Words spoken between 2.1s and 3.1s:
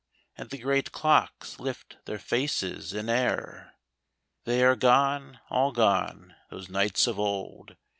faces in